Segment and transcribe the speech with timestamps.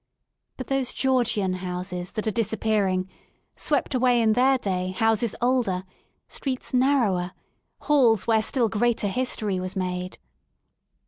[0.57, 3.07] But those Georgian houses that are disappear ing,
[3.55, 5.83] swept away in their day houses older,
[6.27, 7.33] streets narrower,
[7.81, 10.17] halls where still greater history was made.